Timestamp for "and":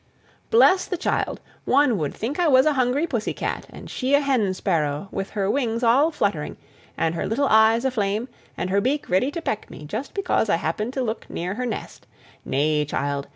3.69-3.87, 6.97-7.13, 8.57-8.71